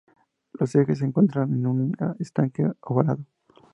[0.53, 3.23] Los ejes se encuentran en un estanque ovalado.